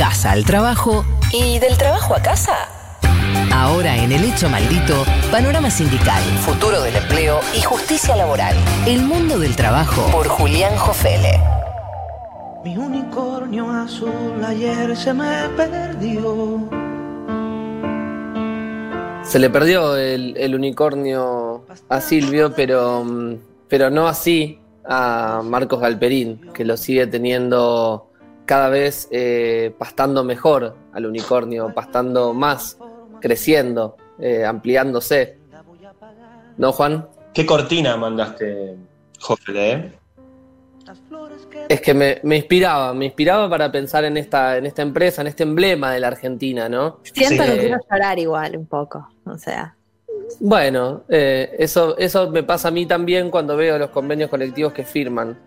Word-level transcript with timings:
casa 0.00 0.30
al 0.30 0.46
trabajo 0.46 1.04
y 1.30 1.58
del 1.58 1.76
trabajo 1.76 2.14
a 2.14 2.22
casa. 2.22 2.56
Ahora 3.52 3.98
en 3.98 4.10
El 4.12 4.24
Hecho 4.24 4.48
Maldito, 4.48 5.04
panorama 5.30 5.68
sindical, 5.68 6.22
futuro 6.38 6.80
del 6.80 6.96
empleo 6.96 7.38
y 7.54 7.60
justicia 7.60 8.16
laboral. 8.16 8.56
El 8.86 9.02
mundo 9.02 9.38
del 9.38 9.54
trabajo 9.56 10.10
por 10.10 10.26
Julián 10.26 10.74
Jofele. 10.78 11.38
Mi 12.64 12.78
unicornio 12.78 13.70
azul 13.70 14.42
ayer 14.42 14.96
se 14.96 15.12
me 15.12 15.50
perdió. 15.54 16.66
Se 19.22 19.38
le 19.38 19.50
perdió 19.50 19.98
el, 19.98 20.34
el 20.38 20.54
unicornio 20.54 21.66
a 21.90 22.00
Silvio, 22.00 22.54
pero, 22.54 23.04
mm, 23.04 23.34
pero 23.68 23.90
no 23.90 24.08
así 24.08 24.60
a 24.82 25.42
Marcos 25.44 25.78
Galperín, 25.78 26.50
que 26.54 26.64
lo 26.64 26.78
sigue 26.78 27.06
teniendo 27.06 28.09
cada 28.46 28.68
vez 28.68 29.08
eh, 29.10 29.74
pastando 29.78 30.24
mejor 30.24 30.76
al 30.92 31.06
unicornio, 31.06 31.72
pastando 31.74 32.34
más, 32.34 32.78
creciendo, 33.20 33.96
eh, 34.18 34.44
ampliándose. 34.44 35.38
¿No, 36.56 36.72
Juan? 36.72 37.06
¿Qué 37.32 37.46
cortina 37.46 37.96
mandaste, 37.96 38.76
Jofre? 39.20 39.72
eh? 39.72 39.92
Es 41.68 41.80
que 41.80 41.94
me, 41.94 42.18
me 42.24 42.36
inspiraba, 42.36 42.92
me 42.92 43.04
inspiraba 43.06 43.48
para 43.48 43.70
pensar 43.70 44.04
en 44.04 44.16
esta, 44.16 44.56
en 44.56 44.66
esta 44.66 44.82
empresa, 44.82 45.20
en 45.22 45.28
este 45.28 45.44
emblema 45.44 45.92
de 45.92 46.00
la 46.00 46.08
Argentina, 46.08 46.68
¿no? 46.68 46.98
Siento 47.04 47.44
Sí. 47.44 47.50
que 47.50 47.58
quiero 47.58 47.78
llorar 47.88 48.18
igual 48.18 48.56
un 48.56 48.66
poco. 48.66 49.08
O 49.24 49.38
sea, 49.38 49.76
Bueno, 50.40 51.02
eh, 51.08 51.54
eso, 51.58 51.96
eso 51.98 52.30
me 52.30 52.42
pasa 52.42 52.68
a 52.68 52.70
mí 52.70 52.86
también 52.86 53.30
cuando 53.30 53.56
veo 53.56 53.78
los 53.78 53.90
convenios 53.90 54.30
colectivos 54.30 54.72
que 54.72 54.84
firman. 54.84 55.38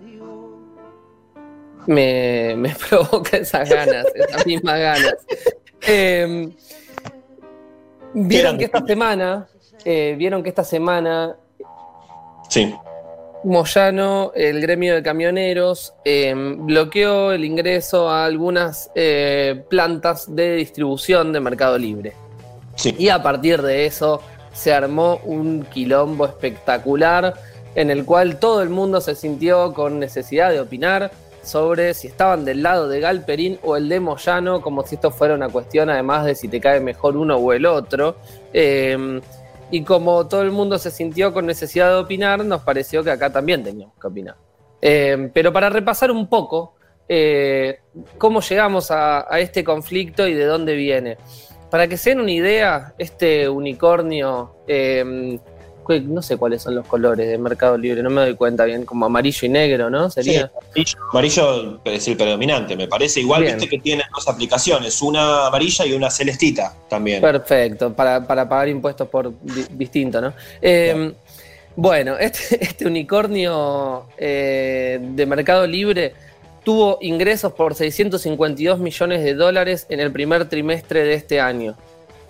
Me, 1.88 2.56
me 2.58 2.76
provoca 2.90 3.38
esas 3.38 3.70
ganas, 3.70 4.06
esas 4.16 4.46
mismas 4.46 4.80
ganas. 4.80 5.16
Eh, 5.86 6.50
Vieron 8.16 8.58
que 8.60 8.66
esta 8.66 8.86
semana, 8.86 9.48
eh, 9.84 10.16
vieron 10.18 10.44
que 10.44 10.50
esta 10.50 10.64
semana 10.64 11.36
Sí. 12.50 12.72
Moyano, 13.46 14.32
el 14.36 14.62
gremio 14.62 14.94
de 14.94 15.02
camioneros, 15.02 15.96
eh, 16.06 16.34
bloqueó 16.36 17.32
el 17.32 17.44
ingreso 17.44 18.10
a 18.10 18.26
algunas 18.26 18.92
eh, 18.94 19.64
plantas 19.70 20.34
de 20.34 20.58
distribución 20.58 21.34
de 21.34 21.40
Mercado 21.40 21.78
Libre. 21.80 22.14
Sí. 22.76 22.96
Y 23.00 23.10
a 23.10 23.24
partir 23.24 23.62
de 23.64 23.88
eso 23.88 24.22
se 24.54 24.72
armó 24.72 25.20
un 25.26 25.64
quilombo 25.64 26.26
espectacular 26.26 27.34
en 27.74 27.90
el 27.90 28.06
cual 28.06 28.38
todo 28.38 28.62
el 28.62 28.70
mundo 28.70 29.02
se 29.02 29.16
sintió 29.16 29.74
con 29.74 30.00
necesidad 30.00 30.52
de 30.52 30.60
opinar 30.60 31.12
sobre 31.44 31.94
si 31.94 32.08
estaban 32.08 32.46
del 32.46 32.64
lado 32.64 32.88
de 32.88 33.00
Galperín 33.00 33.60
o 33.64 33.76
el 33.76 33.90
de 33.90 34.00
Moyano, 34.00 34.62
como 34.62 34.86
si 34.86 34.96
esto 34.96 35.12
fuera 35.12 35.36
una 35.36 35.50
cuestión 35.50 35.90
además 35.90 36.26
de 36.26 36.36
si 36.36 36.48
te 36.48 36.60
cae 36.60 36.80
mejor 36.80 37.18
uno 37.18 37.38
o 37.38 37.54
el 37.54 37.66
otro. 37.66 38.16
Eh, 38.54 39.22
y 39.72 39.84
como 39.84 40.28
todo 40.28 40.44
el 40.44 40.52
mundo 40.52 40.78
se 40.78 40.92
sintió 40.92 41.34
con 41.34 41.46
necesidad 41.46 41.90
de 41.90 41.96
opinar, 41.96 42.46
nos 42.46 42.62
pareció 42.62 43.04
que 43.04 43.12
acá 43.12 43.32
también 43.32 43.64
teníamos 43.64 43.96
que 44.00 44.08
opinar. 44.08 44.36
Eh, 44.82 45.32
pero 45.34 45.52
para 45.52 45.70
repasar 45.70 46.12
un 46.12 46.28
poco 46.28 46.76
eh, 47.08 47.80
cómo 48.18 48.42
llegamos 48.42 48.92
a, 48.92 49.26
este 49.40 49.64
conflicto 49.64 50.28
y 50.28 50.34
de 50.34 50.46
dónde 50.46 50.76
viene. 50.76 51.18
Para 51.70 51.88
que 51.88 51.98
se 51.98 52.12
den 52.12 52.20
una 52.20 52.32
idea, 52.32 52.94
este 53.00 53.50
unicornio, 53.50 54.58
que 54.68 55.40
no 56.02 56.22
sé 56.22 56.38
cuáles 56.38 56.62
son 56.62 56.76
los 56.76 56.86
colores 56.88 57.28
de 57.28 57.38
Mercado 57.38 57.78
Libre, 57.78 58.02
no 58.04 58.10
me 58.10 58.22
doy 58.22 58.36
cuenta 58.36 58.66
bien, 58.66 58.86
como 58.86 59.06
amarillo 59.06 59.46
y 59.46 59.50
negro, 59.50 59.90
¿no? 59.90 60.10
Sería. 60.10 60.52
Sí, 60.74 60.96
amarillo, 61.12 61.44
amarillo 61.52 61.80
es 61.86 62.08
el 62.08 62.18
predominante, 62.18 62.76
me 62.76 62.88
parece. 62.88 63.20
Igual 63.22 63.42
Bien. 63.44 63.56
viste 63.56 63.70
que 63.70 63.82
tiene 63.82 64.04
dos 64.16 64.28
aplicaciones, 64.28 65.02
una 65.02 65.48
amarilla 65.48 65.86
y 65.86 65.94
una 65.94 66.10
celestita 66.10 66.74
también. 66.90 67.22
Perfecto, 67.22 67.94
para, 67.94 68.26
para 68.26 68.48
pagar 68.48 68.70
impuestos 68.70 69.08
por 69.08 69.32
di- 69.42 69.66
distinto, 69.72 70.20
¿no? 70.22 70.34
Eh, 70.62 71.14
Bueno, 71.76 72.18
este, 72.20 72.64
este 72.64 72.86
unicornio 72.88 74.06
eh, 74.18 75.00
de 75.02 75.26
Mercado 75.26 75.66
Libre 75.66 76.14
tuvo 76.64 76.98
ingresos 77.02 77.52
por 77.54 77.76
652 77.76 78.80
millones 78.80 79.24
de 79.24 79.34
dólares 79.34 79.86
en 79.90 80.00
el 80.00 80.12
primer 80.12 80.48
trimestre 80.48 81.04
de 81.04 81.14
este 81.16 81.42
año. 81.42 81.76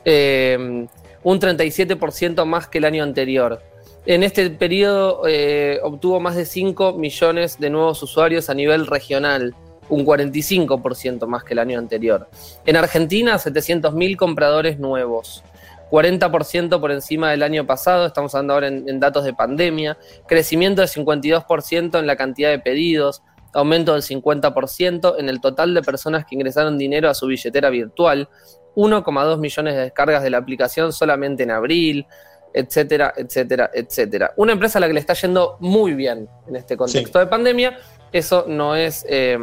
Eh, 0.05 0.87
un 1.23 1.39
37% 1.39 2.45
más 2.45 2.67
que 2.67 2.79
el 2.79 2.85
año 2.85 3.03
anterior. 3.03 3.61
En 4.05 4.23
este 4.23 4.49
periodo 4.49 5.23
eh, 5.27 5.79
obtuvo 5.81 6.19
más 6.19 6.35
de 6.35 6.45
5 6.45 6.93
millones 6.93 7.59
de 7.59 7.69
nuevos 7.69 8.03
usuarios 8.03 8.49
a 8.49 8.53
nivel 8.53 8.85
regional, 8.85 9.55
un 9.89 10.05
45% 10.05 11.25
más 11.25 11.43
que 11.43 11.53
el 11.53 11.59
año 11.59 11.79
anterior. 11.79 12.29
En 12.65 12.75
Argentina, 12.75 13.35
700.000 13.37 14.17
compradores 14.17 14.79
nuevos, 14.79 15.43
40% 15.89 16.79
por 16.81 16.91
encima 16.91 17.31
del 17.31 17.43
año 17.43 17.65
pasado, 17.65 18.07
estamos 18.07 18.33
hablando 18.33 18.55
ahora 18.55 18.67
en, 18.67 18.99
datos 18.99 19.23
de 19.23 19.33
pandemia, 19.33 19.97
crecimiento 20.27 20.81
de 20.81 20.87
52% 20.87 21.99
en 21.99 22.07
la 22.07 22.15
cantidad 22.15 22.49
de 22.49 22.59
pedidos, 22.59 23.21
aumento 23.53 23.93
del 23.93 24.01
50% 24.01 25.15
en 25.19 25.29
el 25.29 25.39
total 25.39 25.73
de 25.73 25.83
personas 25.83 26.25
que 26.25 26.35
ingresaron 26.35 26.77
dinero 26.77 27.09
a 27.09 27.13
su 27.13 27.27
billetera 27.27 27.69
virtual, 27.69 28.27
1,2 28.75 29.37
millones 29.37 29.75
de 29.75 29.81
descargas 29.81 30.23
de 30.23 30.29
la 30.29 30.37
aplicación 30.37 30.93
solamente 30.93 31.43
en 31.43 31.51
abril, 31.51 32.05
etcétera, 32.53 33.13
etcétera, 33.15 33.71
etcétera. 33.73 34.33
Una 34.37 34.53
empresa 34.53 34.77
a 34.77 34.81
la 34.81 34.87
que 34.87 34.93
le 34.93 34.99
está 34.99 35.13
yendo 35.13 35.57
muy 35.59 35.93
bien 35.93 36.27
en 36.47 36.55
este 36.55 36.77
contexto 36.77 37.19
de 37.19 37.27
pandemia, 37.27 37.77
eso 38.11 38.45
no 38.47 38.75
es 38.75 39.05
eh, 39.09 39.37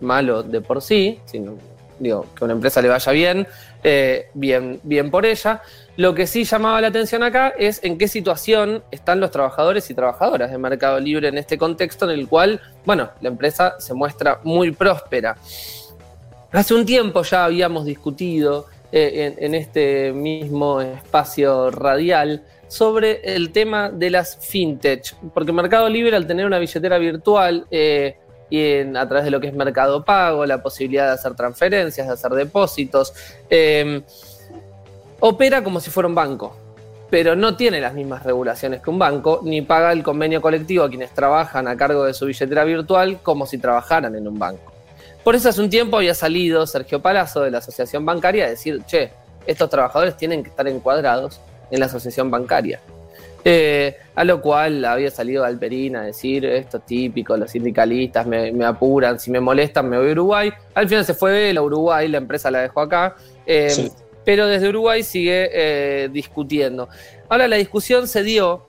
malo 0.00 0.42
de 0.42 0.60
por 0.60 0.80
sí, 0.80 1.20
sino 1.24 1.56
digo, 1.98 2.26
que 2.36 2.44
a 2.44 2.46
una 2.46 2.54
empresa 2.54 2.82
le 2.82 2.88
vaya 2.88 3.12
bien, 3.12 3.46
eh, 3.82 4.28
bien, 4.34 4.80
bien 4.82 5.10
por 5.10 5.26
ella. 5.26 5.62
Lo 5.96 6.14
que 6.14 6.26
sí 6.26 6.44
llamaba 6.44 6.80
la 6.80 6.88
atención 6.88 7.22
acá 7.22 7.54
es 7.56 7.82
en 7.84 7.98
qué 7.98 8.08
situación 8.08 8.82
están 8.90 9.20
los 9.20 9.30
trabajadores 9.30 9.88
y 9.90 9.94
trabajadoras 9.94 10.50
de 10.50 10.58
Mercado 10.58 10.98
Libre 11.00 11.28
en 11.28 11.38
este 11.38 11.56
contexto 11.58 12.10
en 12.10 12.18
el 12.18 12.28
cual, 12.28 12.60
bueno, 12.84 13.10
la 13.20 13.28
empresa 13.28 13.76
se 13.78 13.94
muestra 13.94 14.40
muy 14.42 14.72
próspera. 14.72 15.36
Hace 16.54 16.72
un 16.72 16.86
tiempo 16.86 17.24
ya 17.24 17.46
habíamos 17.46 17.84
discutido 17.84 18.66
eh, 18.92 19.34
en, 19.38 19.56
este 19.56 20.12
mismo 20.12 20.80
espacio 20.80 21.72
radial 21.72 22.44
sobre 22.68 23.34
el 23.34 23.50
tema 23.50 23.90
de 23.90 24.08
las 24.10 24.36
fintech, 24.36 25.16
porque 25.34 25.50
Mercado 25.50 25.88
Libre 25.88 26.14
al 26.14 26.28
tener 26.28 26.46
una 26.46 26.60
billetera 26.60 26.96
virtual 26.98 27.66
eh, 27.72 28.18
y 28.50 28.82
a 28.82 29.08
través 29.08 29.24
de 29.24 29.32
lo 29.32 29.40
que 29.40 29.48
es 29.48 29.54
Mercado 29.54 30.04
Pago, 30.04 30.46
la 30.46 30.62
posibilidad 30.62 31.08
de 31.08 31.14
hacer 31.14 31.34
transferencias, 31.34 32.06
de 32.06 32.12
hacer 32.12 32.30
depósitos, 32.30 33.12
eh, 33.50 34.02
opera 35.18 35.64
como 35.64 35.80
si 35.80 35.90
fuera 35.90 36.08
un 36.08 36.14
banco, 36.14 36.56
pero 37.10 37.34
no 37.34 37.56
tiene 37.56 37.80
las 37.80 37.94
mismas 37.94 38.22
regulaciones 38.22 38.80
que 38.80 38.90
un 38.90 39.00
banco, 39.00 39.40
ni 39.42 39.62
paga 39.62 39.90
el 39.90 40.04
convenio 40.04 40.40
colectivo 40.40 40.84
a 40.84 40.88
quienes 40.88 41.10
trabajan 41.10 41.66
a 41.66 41.76
cargo 41.76 42.04
de 42.04 42.14
su 42.14 42.26
billetera 42.26 42.62
virtual 42.62 43.18
como 43.24 43.44
si 43.44 43.58
trabajaran 43.58 44.14
en 44.14 44.28
un 44.28 44.38
banco. 44.38 44.73
Por 45.24 45.34
eso 45.34 45.48
hace 45.48 45.60
un 45.62 45.70
tiempo 45.70 45.96
había 45.96 46.14
salido 46.14 46.66
Sergio 46.66 47.00
Palazzo 47.00 47.40
de 47.40 47.50
la 47.50 47.58
Asociación 47.58 48.04
Bancaria 48.04 48.44
a 48.44 48.50
decir, 48.50 48.82
che, 48.86 49.10
estos 49.46 49.70
trabajadores 49.70 50.16
tienen 50.16 50.42
que 50.42 50.50
estar 50.50 50.68
encuadrados 50.68 51.40
en 51.70 51.80
la 51.80 51.86
asociación 51.86 52.30
bancaria. 52.30 52.80
Eh, 53.46 53.98
a 54.14 54.24
lo 54.24 54.40
cual 54.40 54.84
había 54.86 55.10
salido 55.10 55.44
Alperín 55.44 55.96
a 55.96 56.02
decir, 56.02 56.46
esto 56.46 56.78
es 56.78 56.86
típico, 56.86 57.36
los 57.36 57.50
sindicalistas 57.50 58.26
me, 58.26 58.52
me 58.52 58.64
apuran, 58.64 59.18
si 59.18 59.30
me 59.30 59.38
molestan 59.38 59.88
me 59.88 59.98
voy 59.98 60.08
a 60.08 60.12
Uruguay. 60.12 60.52
Al 60.74 60.88
final 60.88 61.04
se 61.04 61.12
fue 61.14 61.50
él 61.50 61.58
a 61.58 61.62
Uruguay, 61.62 62.08
la 62.08 62.18
empresa 62.18 62.50
la 62.50 62.60
dejó 62.60 62.80
acá, 62.80 63.16
eh, 63.44 63.68
Sí. 63.70 63.92
pero 64.24 64.46
desde 64.46 64.68
Uruguay 64.68 65.02
sigue 65.02 65.50
eh, 65.52 66.08
discutiendo. 66.10 66.88
Ahora 67.28 67.46
la 67.48 67.56
discusión 67.56 68.08
se 68.08 68.22
dio 68.22 68.66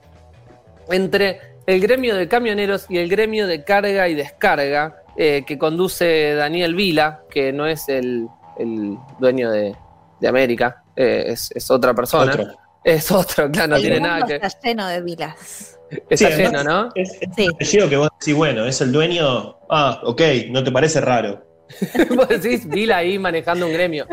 entre 0.90 1.40
el 1.66 1.80
gremio 1.80 2.14
de 2.14 2.28
camioneros 2.28 2.86
y 2.90 2.98
el 2.98 3.08
gremio 3.08 3.46
de 3.46 3.64
carga 3.64 4.08
y 4.08 4.14
descarga 4.14 5.02
eh, 5.16 5.44
que 5.46 5.58
conduce 5.58 6.34
Daniel 6.34 6.74
Vila, 6.74 7.22
que 7.30 7.52
no 7.52 7.66
es 7.66 7.88
el, 7.88 8.28
el 8.58 8.96
dueño 9.18 9.50
de, 9.50 9.74
de 10.20 10.28
América, 10.28 10.82
eh, 10.94 11.24
es, 11.28 11.50
es 11.54 11.70
otra 11.70 11.94
persona. 11.94 12.32
Otro. 12.32 12.46
Es 12.84 13.10
otro, 13.10 13.50
claro, 13.50 13.68
no 13.70 13.76
el 13.76 13.82
tiene 13.82 13.96
mundo 13.98 14.08
nada 14.14 14.26
que. 14.26 14.34
está 14.36 14.68
lleno 14.68 14.86
de 14.88 15.02
vilas. 15.02 15.78
Está 16.08 16.16
Sí, 16.30 16.36
lleno, 16.36 16.58
además, 16.60 16.64
¿no? 16.64 16.88
Es, 16.94 17.18
es 17.58 17.68
Sí. 17.68 17.78
que 17.88 17.96
vos 17.96 18.08
decís, 18.20 18.34
bueno, 18.34 18.64
es 18.64 18.80
el 18.80 18.92
dueño. 18.92 19.56
Ah, 19.68 20.00
ok, 20.04 20.22
no 20.50 20.62
te 20.62 20.70
parece 20.72 21.00
raro. 21.00 21.44
Vos 22.14 22.28
decís 22.28 22.64
Vila 22.68 22.98
ahí 22.98 23.18
manejando 23.18 23.66
un 23.66 23.72
gremio. 23.72 24.06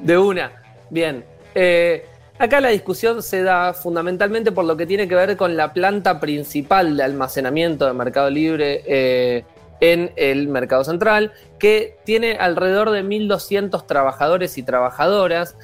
De 0.00 0.18
una. 0.18 0.50
Bien. 0.90 1.24
Eh, 1.54 2.04
acá 2.38 2.60
la 2.60 2.68
discusión 2.70 3.22
se 3.22 3.42
da 3.42 3.72
fundamentalmente 3.72 4.50
por 4.52 4.64
lo 4.64 4.76
que 4.76 4.86
tiene 4.86 5.06
que 5.08 5.14
ver 5.14 5.36
con 5.36 5.56
la 5.56 5.72
planta 5.72 6.18
principal 6.20 6.96
de 6.96 7.02
almacenamiento 7.04 7.86
de 7.86 7.92
Mercado 7.92 8.30
Libre 8.30 8.82
eh, 8.86 9.44
en 9.80 10.12
el 10.16 10.48
Mercado 10.48 10.84
Central, 10.84 11.32
que 11.58 11.96
tiene 12.04 12.36
alrededor 12.38 12.90
de 12.90 13.02
1.200 13.02 13.86
trabajadores 13.86 14.58
y 14.58 14.62
trabajadoras. 14.62 15.56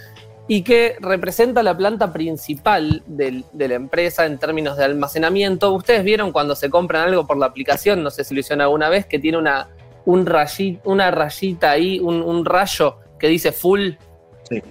y 0.46 0.61
que 0.62 0.96
representa 1.00 1.62
la 1.62 1.75
planta 1.75 2.12
principal 2.12 3.02
del- 3.06 3.46
de 3.55 3.66
la 3.66 3.76
empresa 3.76 4.26
en 4.26 4.37
términos 4.37 4.76
de 4.76 4.84
almacenamiento. 4.84 5.72
Ustedes 5.72 6.05
vieron 6.05 6.32
cuando 6.32 6.55
se 6.55 6.69
compran 6.69 7.08
algo 7.08 7.26
por 7.26 7.38
la 7.38 7.46
aplicación, 7.46 8.02
no 8.02 8.11
sé 8.11 8.25
si 8.25 8.34
lo 8.34 8.40
hicieron 8.40 8.61
alguna 8.61 8.90
vez, 8.90 9.06
que 9.06 9.19
tiene 9.19 9.38
una, 9.38 9.70
un 10.05 10.26
rayi- 10.26 10.81
una 10.84 11.11
rayita 11.11 11.70
ahí, 11.70 11.99
un, 11.99 12.20
un 12.20 12.44
rayo 12.44 12.96
que 13.19 13.28
dice 13.28 13.52
full. 13.52 13.93
Sí. 14.46 14.62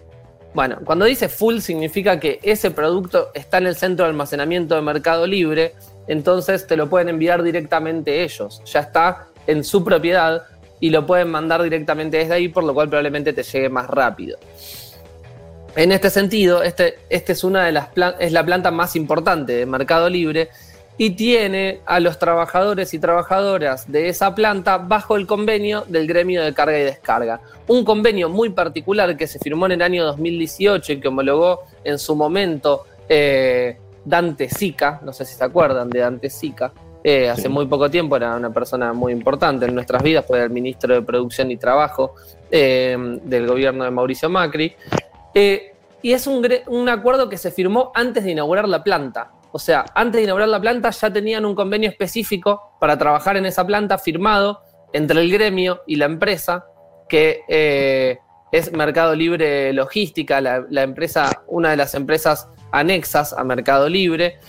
Bueno, 0.54 0.78
cuando 0.86 1.06
dice 1.06 1.28
full 1.28 1.57
significa 1.57 2.19
que 2.19 2.40
ese 2.44 2.69
producto 2.69 3.31
está 3.34 3.57
en 3.57 3.66
el 3.66 3.75
centro 3.75 4.06
de 4.06 4.12
almacenamiento 4.12 4.75
de 4.75 4.81
Mercado 4.84 5.25
Libre, 5.25 5.74
entonces 6.07 6.68
te 6.68 6.78
lo 6.78 6.88
pueden 6.88 7.10
enviar 7.10 7.42
directamente 7.42 8.22
ellos. 8.22 8.62
Ya 8.66 8.81
está 8.81 9.30
en 9.48 9.63
su 9.63 9.84
propiedad 9.84 10.44
y 10.80 10.90
lo 10.90 11.06
pueden 11.06 11.30
mandar 11.30 11.63
directamente 11.63 12.18
desde 12.18 12.34
ahí, 12.34 12.48
por 12.50 12.63
lo 12.63 12.74
cual 12.74 12.90
probablemente 12.90 13.31
te 13.34 13.44
llegue 13.44 13.69
más 13.69 13.88
rápido. 13.88 14.38
En 15.75 15.92
este 15.92 16.10
sentido, 16.10 16.62
este, 16.62 17.00
este 17.10 17.34
es 17.34 17.44
una 17.44 17.66
de 17.66 17.72
las 17.72 17.90
es 18.19 18.31
la 18.31 18.45
planta 18.45 18.69
más 18.69 18.95
importante 18.95 19.54
de 19.54 19.66
Mercado 19.66 20.10
Libre 20.10 20.50
y 20.98 21.12
tiene 21.12 21.80
a 21.86 22.00
los 22.00 22.19
trabajadores 22.19 22.94
y 22.94 23.00
trabajadoras 23.00 23.92
de 23.92 24.10
esa 24.10 24.36
planta 24.36 24.78
bajo 24.78 25.16
el 25.16 25.25
convenio 25.25 25.84
del 25.88 26.06
gremio 26.06 26.44
de 26.44 26.54
carga 26.54 26.78
y 26.78 26.84
descarga. 26.84 27.42
Un 27.68 27.84
convenio 27.84 28.30
muy 28.30 28.50
particular 28.50 29.18
que 29.18 29.25
se 29.25 29.40
firmó 29.40 29.66
en 29.66 29.74
el 29.74 29.81
año 29.81 30.06
2018 30.06 30.94
y 30.94 31.00
que 31.00 31.07
homologó 31.07 31.63
en 31.84 31.98
su 31.98 32.16
momento 32.16 32.86
eh, 33.10 33.78
Dante 34.06 34.50
Sica, 34.50 35.00
no 35.04 35.13
sé 35.13 35.25
si 35.25 35.34
se 35.34 35.44
acuerdan 35.44 35.90
de 35.90 36.00
Dante 36.00 36.30
Sica, 36.30 36.72
eh, 37.04 37.30
hace 37.30 37.44
Sí. 37.44 37.50
muy 37.50 37.66
poco 37.68 37.90
tiempo 37.90 38.16
era 38.16 38.36
una 38.36 38.52
persona 38.54 38.94
muy 38.94 39.12
importante 39.12 39.66
en 39.66 39.76
nuestras 39.76 40.02
vidas, 40.02 40.26
fue 40.26 40.42
el 40.44 40.50
ministro 40.50 40.94
de 40.94 41.02
Producción 41.02 41.52
y 41.52 41.58
Trabajo 41.58 42.16
eh, 42.50 42.96
del 43.24 43.46
gobierno 43.46 43.84
de 43.84 43.92
Mauricio 43.92 44.30
Macri. 44.30 44.74
Eh, 45.34 45.74
y 46.02 46.14
es 46.14 46.28
un, 46.28 46.90
acuerdo 46.90 47.30
que 47.30 47.38
se 47.38 47.52
firmó 47.52 47.92
antes 47.94 48.24
de 48.24 48.32
inaugurar 48.32 48.68
la 48.70 48.84
planta. 48.84 49.32
O 49.52 49.60
sea, 49.60 49.86
antes 49.94 50.20
de 50.20 50.24
inaugurar 50.24 50.50
la 50.50 50.62
planta 50.62 50.90
ya 50.90 51.12
tenían 51.12 51.46
un 51.46 51.56
convenio 51.56 51.90
específico 51.90 52.76
para 52.80 52.98
trabajar 52.98 53.38
en 53.38 53.46
esa 53.46 53.66
planta 53.66 53.98
firmado 53.98 54.62
entre 54.94 55.22
el 55.22 55.32
gremio 55.32 55.82
y 55.88 55.96
la 55.96 56.06
empresa, 56.06 56.66
que 57.08 58.20
es 58.52 58.72
Mercado 58.72 59.16
Libre 59.16 59.72
Logística, 59.74 60.42
la, 60.42 60.66
la 60.70 60.84
empresa, 60.84 61.44
una 61.48 61.72
de 61.72 61.78
las 61.78 61.94
empresas 61.96 62.48
anexas 62.72 63.34
a 63.34 63.44
Mercado 63.44 63.88
Libre, 63.88 64.40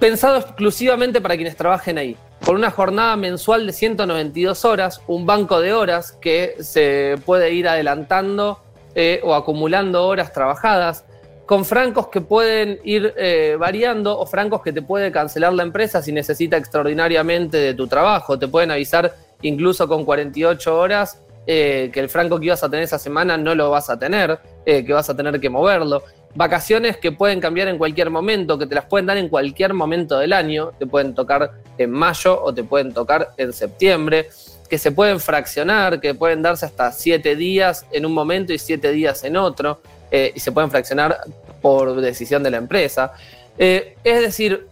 pensado 0.00 0.38
exclusivamente 0.38 1.20
para 1.20 1.36
quienes 1.36 1.54
trabajen 1.54 1.98
ahí, 1.98 2.16
con 2.44 2.56
una 2.56 2.70
jornada 2.70 3.16
mensual 3.16 3.66
de 3.66 3.72
192 3.72 4.64
horas, 4.64 5.02
un 5.06 5.26
banco 5.26 5.60
de 5.60 5.74
horas 5.74 6.12
que 6.20 6.56
se 6.60 7.16
puede 7.24 7.52
ir 7.52 7.68
adelantando 7.68 8.60
eh, 8.94 9.20
o 9.22 9.34
acumulando 9.34 10.06
horas 10.06 10.32
trabajadas, 10.32 11.04
con 11.44 11.64
francos 11.64 12.08
que 12.08 12.20
pueden 12.20 12.78
ir 12.84 13.12
eh, 13.16 13.56
variando 13.58 14.18
o 14.18 14.24
francos 14.24 14.62
que 14.62 14.72
te 14.72 14.82
puede 14.82 15.12
cancelar 15.12 15.52
la 15.52 15.64
empresa 15.64 16.00
si 16.00 16.12
necesita 16.12 16.56
extraordinariamente 16.56 17.56
de 17.56 17.74
tu 17.74 17.86
trabajo. 17.88 18.38
Te 18.38 18.48
pueden 18.48 18.70
avisar 18.70 19.14
incluso 19.42 19.88
con 19.88 20.04
48 20.04 20.78
horas 20.78 21.20
eh, 21.46 21.90
que 21.92 21.98
el 21.98 22.08
franco 22.08 22.38
que 22.38 22.46
ibas 22.46 22.62
a 22.62 22.68
tener 22.68 22.84
esa 22.84 22.98
semana 22.98 23.36
no 23.36 23.54
lo 23.54 23.70
vas 23.70 23.90
a 23.90 23.98
tener, 23.98 24.38
eh, 24.64 24.84
que 24.84 24.92
vas 24.92 25.10
a 25.10 25.16
tener 25.16 25.40
que 25.40 25.50
moverlo. 25.50 26.04
Vacaciones 26.34 26.96
que 26.96 27.10
pueden 27.10 27.40
cambiar 27.40 27.68
en 27.68 27.76
cualquier 27.76 28.08
momento, 28.10 28.56
que 28.56 28.66
te 28.66 28.74
las 28.74 28.84
pueden 28.84 29.06
dar 29.06 29.16
en 29.16 29.28
cualquier 29.28 29.74
momento 29.74 30.18
del 30.18 30.32
año, 30.32 30.70
te 30.78 30.86
pueden 30.86 31.14
tocar 31.14 31.50
en 31.76 31.90
mayo 31.90 32.40
o 32.40 32.54
te 32.54 32.62
pueden 32.62 32.94
tocar 32.94 33.32
en 33.36 33.52
septiembre, 33.52 34.28
que 34.68 34.78
se 34.78 34.92
pueden 34.92 35.18
fraccionar, 35.18 36.00
que 36.00 36.14
pueden 36.14 36.42
darse 36.42 36.66
hasta 36.66 36.92
siete 36.92 37.34
días 37.34 37.84
en 37.90 38.06
un 38.06 38.12
momento 38.12 38.52
y 38.52 38.58
siete 38.58 38.92
días 38.92 39.24
en 39.24 39.36
otro, 39.36 39.80
eh, 40.12 40.32
y 40.34 40.38
se 40.40 40.52
pueden 40.52 40.70
fraccionar 40.70 41.18
por 41.60 42.00
decisión 42.00 42.44
de 42.44 42.50
la 42.50 42.58
empresa. 42.58 43.12
Eh, 43.58 43.96
es 44.04 44.20
decir, 44.20 44.68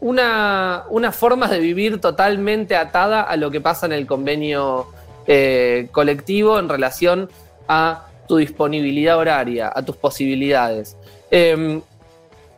una, 0.00 0.84
una 0.90 1.10
forma 1.10 1.48
de 1.48 1.58
vivir 1.58 2.00
totalmente 2.00 2.76
atada 2.76 3.22
a 3.22 3.36
lo 3.36 3.50
que 3.50 3.60
pasa 3.60 3.86
en 3.86 3.92
el 3.92 4.06
convenio 4.06 4.86
eh, 5.26 5.88
colectivo 5.92 6.58
en 6.58 6.68
relación 6.68 7.28
a 7.68 8.06
tu 8.26 8.36
disponibilidad 8.36 9.18
horaria, 9.18 9.72
a 9.74 9.84
tus 9.84 9.96
posibilidades. 9.96 10.96
Eh, 11.30 11.80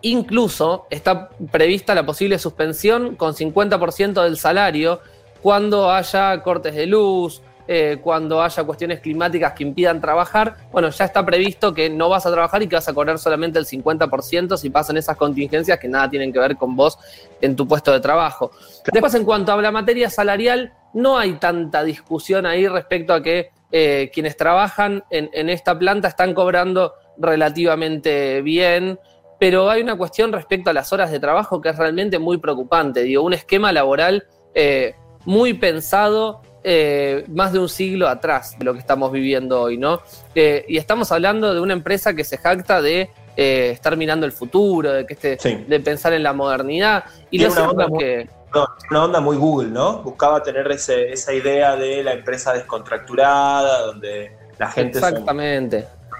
incluso 0.02 0.86
está 0.90 1.30
prevista 1.50 1.94
la 1.94 2.04
posible 2.04 2.38
suspensión 2.38 3.16
con 3.16 3.34
50% 3.34 4.22
del 4.22 4.36
salario 4.36 5.00
cuando 5.40 5.90
haya 5.90 6.40
cortes 6.42 6.74
de 6.74 6.86
luz, 6.86 7.42
eh, 7.68 7.98
cuando 8.02 8.42
haya 8.42 8.64
cuestiones 8.64 9.00
climáticas 9.00 9.52
que 9.52 9.62
impidan 9.62 10.00
trabajar. 10.00 10.56
Bueno, 10.72 10.90
ya 10.90 11.04
está 11.04 11.24
previsto 11.24 11.72
que 11.72 11.88
no 11.88 12.08
vas 12.08 12.26
a 12.26 12.30
trabajar 12.30 12.62
y 12.62 12.66
que 12.68 12.76
vas 12.76 12.88
a 12.88 12.92
cobrar 12.92 13.18
solamente 13.18 13.58
el 13.58 13.66
50% 13.66 14.56
si 14.56 14.70
pasan 14.70 14.96
esas 14.96 15.16
contingencias 15.16 15.78
que 15.78 15.88
nada 15.88 16.10
tienen 16.10 16.32
que 16.32 16.38
ver 16.38 16.56
con 16.56 16.74
vos 16.74 16.98
en 17.40 17.54
tu 17.54 17.66
puesto 17.66 17.92
de 17.92 18.00
trabajo. 18.00 18.50
Después, 18.92 19.14
en 19.14 19.24
cuanto 19.24 19.52
a 19.52 19.62
la 19.62 19.70
materia 19.70 20.10
salarial, 20.10 20.72
no 20.92 21.16
hay 21.16 21.34
tanta 21.34 21.84
discusión 21.84 22.46
ahí 22.46 22.66
respecto 22.66 23.14
a 23.14 23.22
que 23.22 23.50
eh, 23.70 24.10
quienes 24.12 24.36
trabajan 24.36 25.04
en, 25.10 25.30
en 25.32 25.48
esta 25.48 25.78
planta 25.78 26.08
están 26.08 26.34
cobrando 26.34 26.94
relativamente 27.18 28.40
bien, 28.42 28.98
pero 29.38 29.68
hay 29.70 29.82
una 29.82 29.96
cuestión 29.96 30.32
respecto 30.32 30.70
a 30.70 30.72
las 30.72 30.92
horas 30.92 31.10
de 31.10 31.18
trabajo 31.20 31.60
que 31.60 31.70
es 31.70 31.76
realmente 31.76 32.18
muy 32.18 32.38
preocupante. 32.38 33.02
Digo, 33.02 33.22
un 33.24 33.32
esquema 33.34 33.72
laboral 33.72 34.24
eh, 34.54 34.94
muy 35.24 35.54
pensado 35.54 36.42
eh, 36.64 37.24
más 37.28 37.52
de 37.52 37.58
un 37.58 37.68
siglo 37.68 38.06
atrás 38.08 38.56
de 38.58 38.64
lo 38.64 38.72
que 38.72 38.78
estamos 38.78 39.10
viviendo 39.10 39.60
hoy, 39.62 39.78
¿no? 39.78 40.00
Eh, 40.34 40.64
y 40.68 40.76
estamos 40.78 41.10
hablando 41.10 41.52
de 41.54 41.60
una 41.60 41.72
empresa 41.72 42.14
que 42.14 42.22
se 42.22 42.38
jacta 42.38 42.80
de 42.80 43.10
estar 43.34 43.96
mirando 43.96 44.26
el 44.26 44.32
futuro, 44.32 44.92
de 44.92 45.06
que 45.06 45.14
este, 45.14 45.38
Sí. 45.40 45.64
de 45.66 45.80
pensar 45.80 46.12
en 46.12 46.22
la 46.22 46.32
modernidad. 46.34 47.04
Y 47.30 47.38
Tiene 47.38 47.54
lo 47.54 47.62
una 47.62 47.70
onda 47.70 47.88
muy- 47.88 47.98
que 47.98 48.28
No, 48.54 48.66
una 48.90 49.04
onda 49.04 49.20
muy 49.20 49.36
Google, 49.38 49.70
¿no? 49.70 50.02
Buscaba 50.02 50.42
tener 50.42 50.70
ese- 50.70 51.10
esa 51.10 51.32
idea 51.32 51.74
de 51.74 52.04
la 52.04 52.12
empresa 52.12 52.52
descontracturada, 52.52 53.86
donde 53.86 54.36
la 54.58 54.70
gente... 54.70 55.00
son- 55.00 55.24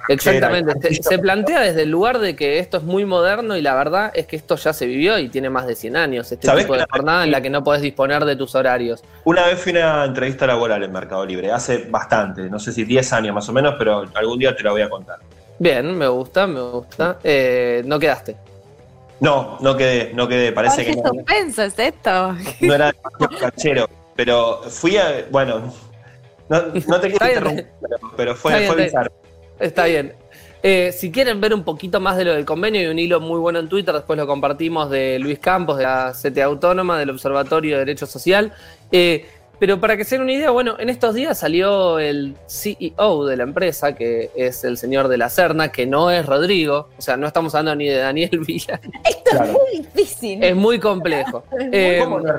Exactamente. 0.08 0.94
Se, 0.94 1.02
se 1.02 1.19
plantea 1.19 1.60
desde 1.60 1.82
el 1.82 1.90
lugar 1.90 2.19
de 2.19 2.34
que 2.37 2.58
esto 2.58 2.76
es 2.78 2.82
muy 2.82 3.04
moderno 3.04 3.56
y 3.56 3.62
la 3.62 3.75
verdad 3.75 4.10
es 4.14 4.26
que 4.26 4.37
esto 4.37 4.56
ya 4.56 4.72
se 4.72 4.87
vivió 4.87 5.19
y 5.19 5.28
tiene 5.28 5.50
más 5.50 5.66
de 5.66 5.75
100 5.76 5.96
años. 5.96 6.31
Este 6.32 6.46
¿Sabés 6.46 6.64
tipo 6.64 6.75
de 6.75 6.81
la- 6.81 6.88
jornada 6.90 7.25
en 7.25 7.31
la 7.31 7.40
que 7.40 7.50
no 7.50 7.62
podés 7.64 7.82
disponer 7.82 8.25
de 8.25 8.37
tus 8.37 8.54
horarios. 8.54 9.02
Una 9.25 9.46
vez 9.46 9.59
fui 9.61 9.76
a 9.78 9.94
una 9.94 10.04
entrevista 10.06 10.47
laboral 10.47 10.82
en 10.82 10.92
Mercado 10.92 11.25
Libre, 11.26 11.52
hace 11.52 11.87
bastante, 11.88 12.42
no 12.50 12.59
sé 12.59 12.73
si 12.73 12.85
10 12.85 13.12
años 13.12 13.35
más 13.35 13.49
o 13.49 13.52
menos, 13.52 13.75
pero 13.78 14.04
algún 14.14 14.38
día 14.38 14.54
te 14.56 14.62
la 14.62 14.73
voy 14.73 14.82
a 14.82 14.88
contar. 14.90 15.18
Bien, 15.59 15.97
me 15.97 16.09
gusta, 16.09 16.47
me 16.47 16.61
gusta. 16.61 17.18
Eh, 17.23 17.82
no 17.87 17.99
quedaste. 17.99 18.37
No, 19.21 19.59
no 19.61 19.76
quedé, 19.76 20.11
no 20.14 20.26
quedé, 20.26 20.50
parece 20.50 20.80
Ay, 20.80 20.87
que 20.88 20.94
qué 20.97 21.02
no, 21.02 21.11
suspenso 21.11 21.62
es 21.62 21.78
esto. 21.78 22.32
no 22.61 22.75
era 22.75 22.92
demasiado 22.92 23.38
canchero, 23.38 23.88
pero 24.16 24.62
fui 24.68 24.97
a, 24.97 25.26
bueno, 25.30 25.73
no, 26.49 26.61
no 26.88 27.00
te 27.00 27.09
quiero 27.11 27.26
interrumpir, 27.28 27.66
pero, 27.80 27.97
pero 28.16 28.35
fue, 28.35 28.66
fue 28.66 28.85
bizarro. 28.85 29.12
Está 29.62 29.85
bien. 29.87 30.12
Eh, 30.64 30.92
si 30.92 31.11
quieren 31.11 31.40
ver 31.40 31.54
un 31.54 31.64
poquito 31.64 31.99
más 32.00 32.16
de 32.16 32.25
lo 32.25 32.35
del 32.35 32.45
convenio, 32.45 32.81
hay 32.83 32.87
un 32.87 32.99
hilo 32.99 33.21
muy 33.21 33.38
bueno 33.40 33.59
en 33.59 33.69
Twitter, 33.69 33.95
después 33.95 34.16
lo 34.16 34.26
compartimos 34.26 34.90
de 34.90 35.19
Luis 35.19 35.38
Campos, 35.40 35.76
de 35.78 35.85
la 35.85 36.12
CT 36.12 36.38
Autónoma, 36.38 36.99
del 36.99 37.11
Observatorio 37.11 37.75
de 37.75 37.78
Derecho 37.81 38.07
Social. 38.07 38.52
Eh, 38.92 39.26
pero 39.59 39.81
para 39.81 39.97
que 39.97 40.04
se 40.04 40.16
den 40.16 40.23
una 40.23 40.33
idea, 40.33 40.50
bueno, 40.50 40.75
en 40.78 40.88
estos 40.88 41.14
días 41.14 41.38
salió 41.38 41.99
el 42.00 42.35
CEO 42.49 43.26
de 43.26 43.37
la 43.37 43.42
empresa, 43.45 43.95
que 43.95 44.31
es 44.37 44.64
el 44.64 44.76
señor 44.76 45.07
de 45.09 45.19
la 45.19 45.28
Serna, 45.31 45.71
que 45.71 45.87
no 45.87 46.11
es 46.11 46.26
Rodrigo, 46.26 46.88
o 46.99 47.02
sea, 47.02 47.16
no 47.16 47.26
estamos 47.28 47.54
hablando 47.54 47.76
ni 47.76 47.88
de 47.88 47.99
Daniel 47.99 48.40
Villa, 48.47 48.81
Esto 49.04 49.31
Claro. 49.31 49.47
es 49.47 49.52
muy 49.52 49.87
difícil. 49.87 50.42
es 50.42 50.57
muy 50.57 50.78
complejo. 50.78 51.45
Eh, 51.73 52.00
¿Cómo 52.02 52.19
no 52.21 52.28
es 52.28 52.37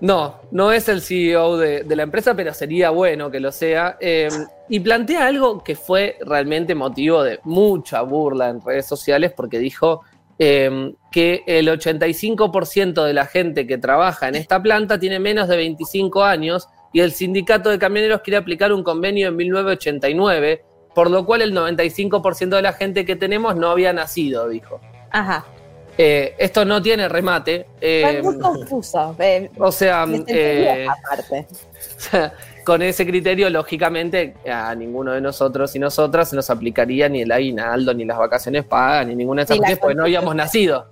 no, 0.00 0.40
no 0.52 0.72
es 0.72 0.88
el 0.88 1.00
CEO 1.00 1.56
de, 1.56 1.84
la 1.84 2.02
empresa, 2.02 2.34
pero 2.34 2.54
sería 2.54 2.90
bueno 2.90 3.30
que 3.30 3.40
lo 3.40 3.50
sea. 3.50 3.96
Eh, 4.00 4.28
y 4.68 4.80
plantea 4.80 5.26
algo 5.26 5.62
que 5.62 5.74
fue 5.74 6.18
realmente 6.24 6.74
motivo 6.74 7.22
de 7.22 7.40
mucha 7.44 8.02
burla 8.02 8.48
en 8.48 8.60
redes 8.60 8.86
sociales 8.86 9.32
porque 9.36 9.58
dijo 9.58 10.02
eh, 10.38 10.92
que 11.10 11.42
el 11.46 11.68
85% 11.68 13.04
de 13.04 13.12
la 13.12 13.26
gente 13.26 13.66
que 13.66 13.78
trabaja 13.78 14.28
en 14.28 14.36
esta 14.36 14.62
planta 14.62 14.98
tiene 14.98 15.18
menos 15.18 15.48
de 15.48 15.56
25 15.56 16.22
años 16.22 16.68
y 16.92 17.00
el 17.00 17.12
sindicato 17.12 17.70
de 17.70 17.78
camioneros 17.78 18.20
quiere 18.20 18.36
aplicar 18.36 18.72
un 18.72 18.84
convenio 18.84 19.28
en 19.28 19.36
1989, 19.36 20.64
por 20.94 21.10
lo 21.10 21.26
cual 21.26 21.42
el 21.42 21.52
95% 21.54 22.48
de 22.48 22.62
la 22.62 22.72
gente 22.72 23.04
que 23.04 23.16
tenemos 23.16 23.56
no 23.56 23.68
había 23.68 23.92
nacido, 23.92 24.48
dijo. 24.48 24.80
Ajá. 25.10 25.44
Eh, 26.00 26.36
esto 26.38 26.64
no 26.64 26.80
tiene 26.80 27.08
remate. 27.08 27.66
eh, 27.80 28.20
muy 28.22 28.38
confuso. 28.38 29.16
eh, 29.18 29.50
o 29.58 29.72
sea, 29.72 30.06
eh, 30.28 30.86
aparte. 30.88 31.46
con 32.64 32.82
ese 32.82 33.04
criterio, 33.04 33.50
lógicamente, 33.50 34.34
a 34.48 34.72
ninguno 34.76 35.12
de 35.12 35.20
nosotros 35.20 35.74
y 35.74 35.80
nosotras 35.80 36.30
se 36.30 36.36
nos 36.36 36.50
aplicaría 36.50 37.08
ni 37.08 37.22
el 37.22 37.32
aguinaldo, 37.32 37.92
ni 37.94 38.04
las 38.04 38.16
vacaciones 38.16 38.64
pagas, 38.64 39.08
ni 39.08 39.16
ninguna 39.16 39.40
de 39.40 39.44
esas 39.46 39.58
cosas, 39.58 39.78
porque 39.80 39.96
no 39.96 40.04
habíamos 40.04 40.36
nacido. 40.36 40.86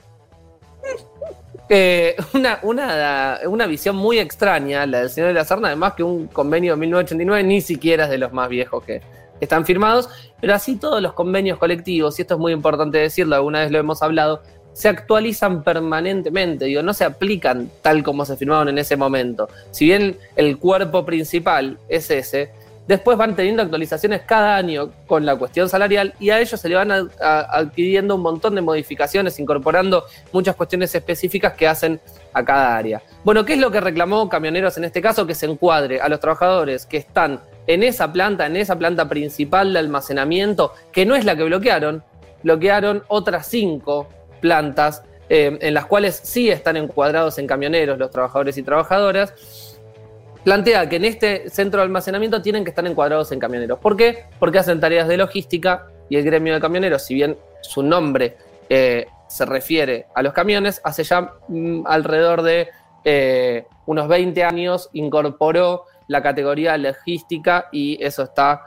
Una, 2.35 2.59
una, 2.63 3.41
una 3.47 3.67
visión 3.67 3.95
muy 3.95 4.19
extraña, 4.19 4.87
la 4.87 5.01
del 5.01 5.11
señor 5.11 5.29
de 5.29 5.35
la 5.35 5.45
Serna, 5.45 5.69
además 5.69 5.95
que 5.95 6.03
un 6.03 6.27
convenio 6.27 6.73
de 6.73 6.81
1989 6.81 7.45
ni 7.45 7.61
siquiera 7.61 8.05
es 8.05 8.11
de 8.11 8.19
los 8.19 8.33
más 8.33 8.49
viejos 8.49 8.83
que, 8.83 9.03
están 9.41 9.65
firmados, 9.65 10.09
pero 10.41 10.55
así 10.55 10.77
todos 10.77 11.03
los 11.03 11.13
convenios 11.13 11.59
colectivos, 11.59 12.19
y 12.19 12.23
esto 12.23 12.35
es 12.35 12.41
muy 12.41 12.53
importante 12.53 12.99
decirlo, 12.99 13.37
alguna 13.37 13.61
vez 13.61 13.71
lo 13.71 13.79
hemos 13.79 14.03
hablado, 14.03 14.43
se 14.77 14.91
actualizan 14.91 15.63
permanentemente, 15.65 16.67
digo, 16.67 16.83
no 16.83 16.93
se 16.93 17.05
aplican 17.05 17.71
tal 17.81 18.03
como 18.03 18.27
se 18.27 18.37
firmaron 18.37 18.69
en 18.69 18.77
ese 18.77 18.95
momento. 18.95 19.49
Si 19.71 19.87
bien 19.87 20.19
el 20.37 20.59
cuerpo 20.59 21.03
principal 21.07 21.79
es 21.89 22.11
ese, 22.11 22.51
después 22.87 23.17
van 23.17 23.35
teniendo 23.35 23.63
actualizaciones 23.63 24.21
cada 24.27 24.55
año 24.55 24.91
con 25.07 25.25
la 25.25 25.35
cuestión 25.35 25.71
salarial 25.71 26.13
y 26.21 26.29
a 26.29 26.39
ellos 26.39 26.61
se 26.61 26.69
le 26.69 26.75
van 26.75 26.93
adquiriendo 26.93 28.17
un 28.17 28.21
montón 28.21 28.55
de 28.55 28.61
modificaciones, 28.61 29.39
incorporando 29.39 30.05
muchas 30.31 30.55
cuestiones 30.55 30.95
específicas 30.95 31.55
que 31.55 31.67
hacen 31.67 31.99
a 32.35 32.45
cada 32.45 32.77
área. 32.77 33.01
Bueno, 33.25 33.47
¿qué 33.47 33.55
es 33.55 33.59
lo 33.59 33.71
que 33.71 33.81
reclamó 33.81 34.29
Camioneros 34.29 34.77
en 34.77 34.85
este 34.85 35.01
caso? 35.01 35.27
Que 35.27 35.35
se 35.35 35.47
encuadre 35.47 36.03
a 36.03 36.11
los 36.11 36.21
trabajadores 36.21 36.85
que 36.85 36.99
están 36.99 37.41
en 37.67 37.83
esa 37.83 38.13
planta, 38.13 38.45
en 38.45 38.57
esa 38.57 38.77
planta 38.77 39.09
principal 39.09 39.73
de 39.73 39.79
almacenamiento, 39.79 40.75
que 40.93 41.07
no 41.07 41.17
es 41.17 41.25
la 41.25 41.35
que 41.35 41.45
bloquearon, 41.45 42.05
bloquearon 42.43 43.05
otras 43.09 43.47
cinco 43.47 44.09
plantas 44.47 45.03
eh, 45.29 45.59
en 45.61 45.75
las 45.75 45.87
cuales 45.87 46.21
sí 46.23 46.49
están 46.51 46.77
encuadrados 46.77 47.37
en 47.39 47.49
camioneros 47.49 47.99
los 47.99 48.13
trabajadores 48.13 48.57
y 48.59 48.63
trabajadoras, 48.63 49.35
plantea 50.45 50.89
que 50.89 50.97
en 50.97 51.05
este 51.05 51.51
centro 51.51 51.81
de 51.81 51.87
almacenamiento 51.87 52.41
tienen 52.41 52.63
que 52.63 52.71
estar 52.71 52.87
encuadrados 52.87 53.33
en 53.33 53.41
camioneros. 53.41 53.81
¿Por 53.81 53.97
qué? 53.97 54.27
Porque 54.39 54.61
hacen 54.61 54.79
tareas 54.79 55.09
de 55.09 55.17
logística 55.17 55.89
y 56.09 56.17
el 56.17 56.25
gremio 56.25 56.55
de 56.55 56.61
camioneros, 56.61 57.03
si 57.03 57.15
bien 57.15 57.37
su 57.61 57.83
nombre 57.83 58.37
eh, 58.71 59.07
se 59.27 59.45
refiere 59.45 60.07
a 60.15 60.23
los 60.23 60.33
camiones, 60.33 60.81
hace 60.85 61.03
ya 61.03 61.33
mm, 61.49 61.83
alrededor 61.87 62.43
de 62.43 62.69
eh, 63.03 63.67
unos 63.87 64.07
20 64.07 64.45
años 64.45 64.91
incorporó 64.93 65.87
la 66.07 66.23
categoría 66.23 66.79
logística 66.79 67.67
y 67.73 67.99
eso 68.01 68.23
está 68.23 68.63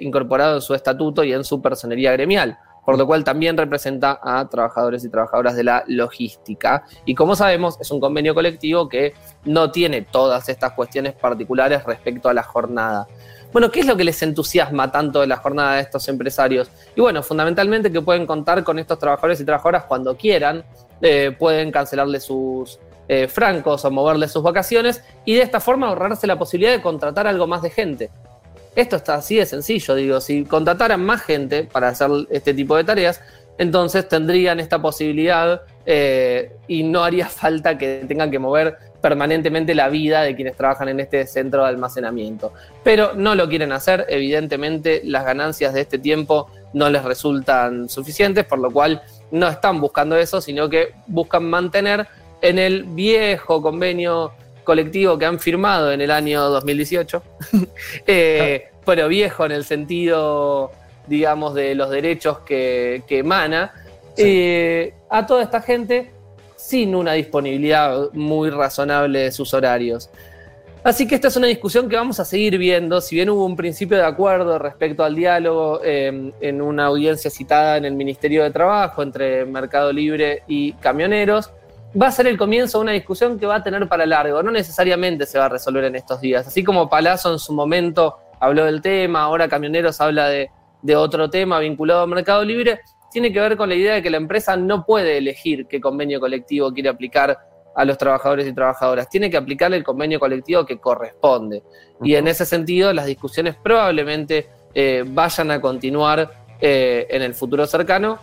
incorporado 0.00 0.56
en 0.56 0.62
su 0.62 0.74
estatuto 0.74 1.22
y 1.22 1.32
en 1.32 1.44
su 1.44 1.62
personería 1.62 2.10
gremial 2.10 2.58
por 2.84 2.98
lo 2.98 3.06
cual 3.06 3.24
también 3.24 3.56
representa 3.56 4.20
a 4.22 4.48
trabajadores 4.48 5.04
y 5.04 5.08
trabajadoras 5.08 5.56
de 5.56 5.64
la 5.64 5.84
logística. 5.86 6.84
Y 7.04 7.14
como 7.14 7.36
sabemos, 7.36 7.80
es 7.80 7.90
un 7.90 8.00
convenio 8.00 8.34
colectivo 8.34 8.88
que 8.88 9.14
no 9.44 9.70
tiene 9.70 10.02
todas 10.02 10.48
estas 10.48 10.72
cuestiones 10.72 11.14
particulares 11.14 11.84
respecto 11.84 12.28
a 12.28 12.34
la 12.34 12.42
jornada. 12.42 13.06
Bueno, 13.52 13.70
¿qué 13.70 13.80
es 13.80 13.86
lo 13.86 13.96
que 13.96 14.04
les 14.04 14.22
entusiasma 14.22 14.92
tanto 14.92 15.20
de 15.20 15.26
la 15.26 15.36
jornada 15.36 15.74
de 15.74 15.82
estos 15.82 16.06
empresarios? 16.08 16.70
Y 16.94 17.00
bueno, 17.00 17.22
fundamentalmente 17.22 17.90
que 17.90 18.00
pueden 18.00 18.24
contar 18.24 18.62
con 18.62 18.78
estos 18.78 18.98
trabajadores 18.98 19.40
y 19.40 19.44
trabajadoras 19.44 19.84
cuando 19.84 20.16
quieran, 20.16 20.64
eh, 21.00 21.34
pueden 21.36 21.72
cancelarle 21.72 22.20
sus 22.20 22.78
eh, 23.08 23.26
francos 23.26 23.84
o 23.84 23.90
moverle 23.90 24.28
sus 24.28 24.40
vacaciones 24.40 25.02
y 25.24 25.34
de 25.34 25.42
esta 25.42 25.58
forma 25.58 25.88
ahorrarse 25.88 26.28
la 26.28 26.38
posibilidad 26.38 26.70
de 26.70 26.80
contratar 26.80 27.26
algo 27.26 27.48
más 27.48 27.60
de 27.60 27.70
gente. 27.70 28.10
Esto 28.74 28.96
está 28.96 29.14
así 29.14 29.36
de 29.36 29.46
sencillo, 29.46 29.94
digo, 29.94 30.20
si 30.20 30.44
contrataran 30.44 31.04
más 31.04 31.22
gente 31.22 31.64
para 31.64 31.88
hacer 31.88 32.10
este 32.30 32.54
tipo 32.54 32.76
de 32.76 32.84
tareas, 32.84 33.20
entonces 33.58 34.08
tendrían 34.08 34.60
esta 34.60 34.80
posibilidad 34.80 35.62
eh, 35.84 36.52
y 36.68 36.82
no 36.82 37.04
haría 37.04 37.28
falta 37.28 37.76
que 37.76 38.04
tengan 38.06 38.30
que 38.30 38.38
mover 38.38 38.78
permanentemente 39.00 39.74
la 39.74 39.88
vida 39.88 40.22
de 40.22 40.36
quienes 40.36 40.56
trabajan 40.56 40.88
en 40.88 41.00
este 41.00 41.26
centro 41.26 41.62
de 41.62 41.68
almacenamiento. 41.68 42.52
Pero 42.84 43.12
no 43.14 43.34
lo 43.34 43.48
quieren 43.48 43.72
hacer, 43.72 44.06
evidentemente 44.08 45.02
las 45.04 45.24
ganancias 45.24 45.74
de 45.74 45.80
este 45.80 45.98
tiempo 45.98 46.50
no 46.72 46.88
les 46.90 47.02
resultan 47.02 47.88
suficientes, 47.88 48.44
por 48.44 48.58
lo 48.58 48.70
cual 48.70 49.02
no 49.30 49.48
están 49.48 49.80
buscando 49.80 50.16
eso, 50.16 50.40
sino 50.40 50.68
que 50.68 50.94
buscan 51.06 51.44
mantener 51.44 52.06
en 52.42 52.58
el 52.58 52.84
viejo 52.84 53.60
convenio 53.60 54.32
colectivo 54.70 55.18
que 55.18 55.26
han 55.26 55.40
firmado 55.40 55.90
en 55.90 56.00
el 56.00 56.12
año 56.12 56.48
2018, 56.48 57.22
eh, 58.06 58.68
pero 58.86 59.08
viejo 59.08 59.44
en 59.44 59.50
el 59.50 59.64
sentido, 59.64 60.70
digamos, 61.08 61.54
de 61.54 61.74
los 61.74 61.90
derechos 61.90 62.38
que, 62.46 63.02
emana, 63.08 63.72
eh, 64.16 64.94
a 65.08 65.26
toda 65.26 65.42
esta 65.42 65.60
gente 65.60 66.12
sin 66.54 66.94
una 66.94 67.14
disponibilidad 67.14 68.12
muy 68.12 68.48
razonable 68.48 69.18
de 69.18 69.32
sus 69.32 69.52
horarios. 69.54 70.08
Así 70.84 71.08
que 71.08 71.16
esta 71.16 71.26
es 71.26 71.36
una 71.36 71.48
discusión 71.48 71.88
que 71.88 71.96
vamos 71.96 72.20
a 72.20 72.24
seguir 72.24 72.56
viendo, 72.56 73.00
si 73.00 73.16
bien 73.16 73.28
hubo 73.28 73.44
un 73.44 73.56
principio 73.56 73.96
de 73.96 74.04
acuerdo 74.04 74.56
respecto 74.56 75.02
al 75.02 75.16
diálogo 75.16 75.80
eh, 75.82 76.32
en 76.40 76.62
una 76.62 76.84
audiencia 76.86 77.28
citada 77.28 77.76
en 77.76 77.86
el 77.86 77.94
Ministerio 77.94 78.44
de 78.44 78.52
Trabajo 78.52 79.02
entre 79.02 79.44
Mercado 79.46 79.92
Libre 79.92 80.44
y 80.46 80.74
camioneros, 80.74 81.50
va 82.00 82.08
a 82.08 82.12
ser 82.12 82.26
el 82.26 82.38
comienzo 82.38 82.78
de 82.78 82.82
una 82.82 82.92
discusión 82.92 83.38
que 83.38 83.46
va 83.46 83.56
a 83.56 83.62
tener 83.62 83.88
para 83.88 84.06
largo, 84.06 84.42
no 84.42 84.50
necesariamente 84.50 85.26
se 85.26 85.38
va 85.38 85.46
a 85.46 85.48
resolver 85.48 85.84
en 85.84 85.96
estos 85.96 86.20
días. 86.20 86.46
Así 86.46 86.62
como 86.62 86.88
Palazzo 86.88 87.32
en 87.32 87.38
su 87.38 87.52
momento 87.52 88.18
habló 88.38 88.64
del 88.64 88.80
tema, 88.80 89.22
ahora 89.22 89.48
Camioneros 89.48 90.00
habla 90.00 90.28
de, 90.28 90.50
otro 90.96 91.28
tema 91.28 91.58
vinculado 91.58 92.02
al 92.02 92.08
mercado 92.08 92.44
libre, 92.44 92.80
tiene 93.12 93.32
que 93.32 93.40
ver 93.40 93.56
con 93.56 93.68
la 93.68 93.74
idea 93.74 93.94
de 93.94 94.02
que 94.02 94.10
la 94.10 94.16
empresa 94.16 94.56
no 94.56 94.84
puede 94.86 95.18
elegir 95.18 95.66
qué 95.66 95.80
convenio 95.80 96.20
colectivo 96.20 96.72
quiere 96.72 96.88
aplicar 96.88 97.38
a 97.74 97.84
los 97.84 97.98
trabajadores 97.98 98.46
y 98.46 98.52
trabajadoras, 98.52 99.08
tiene 99.08 99.30
que 99.30 99.36
aplicar 99.36 99.72
el 99.74 99.84
convenio 99.84 100.18
colectivo 100.18 100.64
que 100.64 100.78
corresponde. 100.78 101.62
Y 102.02 102.14
en 102.14 102.28
ese 102.28 102.46
sentido, 102.46 102.92
las 102.92 103.06
discusiones 103.06 103.56
probablemente 103.56 104.48
eh, 104.74 105.04
vayan 105.06 105.50
a 105.50 105.60
continuar 105.60 106.30
eh, 106.60 107.06
en 107.10 107.22
el 107.22 107.34
futuro 107.34 107.66
cercano 107.66 108.18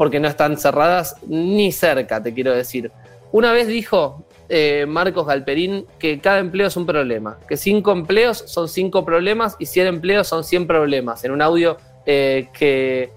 porque 0.00 0.18
no 0.18 0.28
están 0.28 0.56
cerradas 0.56 1.16
ni 1.26 1.72
cerca, 1.72 2.22
te 2.22 2.32
quiero 2.32 2.54
decir. 2.54 2.90
Una 3.32 3.52
vez 3.52 3.66
dijo 3.66 4.24
eh, 4.48 4.86
Marcos 4.88 5.26
Galperín 5.26 5.84
que 5.98 6.18
cada 6.20 6.38
empleo 6.38 6.68
es 6.68 6.76
un 6.78 6.86
problema, 6.86 7.38
que 7.46 7.58
cinco 7.58 7.92
empleos 7.92 8.42
son 8.46 8.70
cinco 8.70 9.04
problemas 9.04 9.56
y 9.58 9.66
cien 9.66 9.86
empleos 9.86 10.26
son 10.26 10.42
cien 10.42 10.66
problemas, 10.66 11.22
en 11.24 11.32
un 11.32 11.42
audio 11.42 11.76
eh, 12.06 12.48
que, 12.54 13.12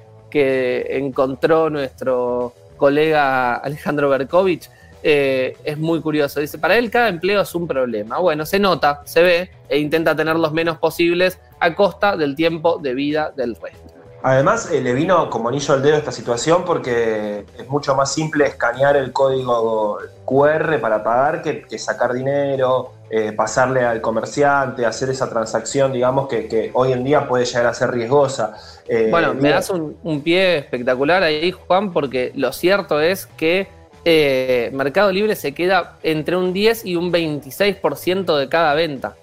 encontró 0.90 1.70
nuestro 1.70 2.54
colega 2.76 3.56
Alejandro 3.56 4.10
Berkovich. 4.10 4.70
Eh, 5.02 5.56
es 5.64 5.78
muy 5.78 6.02
curioso. 6.02 6.42
Dice, 6.42 6.58
para 6.58 6.78
él 6.78 6.92
cada 6.92 7.08
empleo 7.08 7.44
es 7.44 7.56
un 7.56 7.66
problema. 7.66 8.20
Bueno, 8.20 8.46
se 8.46 8.60
nota, 8.60 9.04
se 9.06 9.22
ve 9.24 9.52
e 9.70 9.80
intenta 9.80 10.18
tener 10.18 10.36
los 10.36 10.52
menos 10.52 10.80
posibles 10.80 11.40
a 11.62 11.74
costa 11.76 12.18
del 12.18 12.36
tiempo 12.36 12.78
de 12.78 12.94
vida 12.94 13.32
del 13.34 13.56
resto. 13.56 13.83
Además, 14.26 14.72
eh, 14.72 14.80
le 14.80 14.94
vino 14.94 15.30
como 15.30 15.50
anillo 15.50 15.74
al 15.74 15.84
dedo 15.84 15.98
esta 15.98 16.14
situación 16.14 16.64
porque 16.64 17.44
es 17.60 17.68
mucho 17.68 17.94
más 17.94 18.14
simple 18.14 18.46
escanear 18.46 18.96
el 18.96 19.12
código 19.12 19.98
QR 20.24 20.80
para 20.80 21.04
pagar 21.04 21.42
que, 21.42 21.78
sacar 21.78 22.14
dinero, 22.14 22.94
eh, 23.10 23.34
pasarle 23.34 23.82
al 23.82 24.00
comerciante, 24.00 24.86
hacer 24.86 25.10
esa 25.10 25.30
transacción, 25.30 25.92
digamos, 25.92 26.30
que, 26.30 26.72
hoy 26.74 26.94
en 26.94 27.04
día 27.04 27.28
puede 27.28 27.44
llegar 27.44 27.66
a 27.66 27.74
ser 27.74 27.92
riesgosa. 27.92 28.56
Eh, 28.88 29.10
bueno, 29.12 29.34
me 29.34 29.50
das 29.50 29.70
un, 29.70 30.22
pie 30.24 30.60
espectacular 30.60 31.22
ahí, 31.22 31.52
Juan, 31.52 31.92
porque 31.92 32.32
lo 32.34 32.54
cierto 32.54 33.02
es 33.02 33.26
que 33.26 33.68
Mercado 34.72 35.12
Libre 35.12 35.36
se 35.36 35.54
queda 35.54 35.98
entre 36.02 36.38
un 36.38 36.54
10 36.54 36.86
y 36.86 36.96
un 36.96 37.12
26% 37.12 38.38
de 38.38 38.48
cada 38.48 38.74
venta. 38.74 39.18